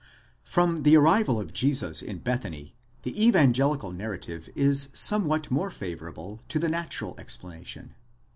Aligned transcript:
From 0.45 0.81
the 0.81 0.97
arrival 0.97 1.39
of 1.39 1.53
Jesus 1.53 2.01
in 2.01 2.17
Bethany 2.17 2.73
the 3.03 3.23
evangelical 3.23 3.91
narrative 3.91 4.49
is 4.55 4.89
somewhat 4.93 5.51
more 5.51 5.69
favourable 5.69 6.39
to 6.47 6.57
the 6.57 6.69
natural 6.69 7.13
explanation. 7.19 7.93